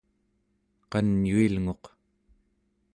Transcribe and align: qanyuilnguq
qanyuilnguq 0.91 1.83